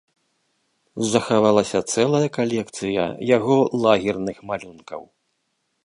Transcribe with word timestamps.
Захавалася 1.11 1.79
цэлая 1.95 2.23
калекцыя 2.39 3.05
яго 3.37 3.57
лагерных 3.85 4.37
малюнкаў. 4.51 5.01